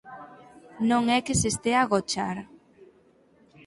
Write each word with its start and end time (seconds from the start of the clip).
Non 0.89 1.03
é 1.15 1.19
que 1.25 1.37
se 1.39 1.47
estea 1.53 1.77
a 1.81 1.85
agochar. 1.89 2.37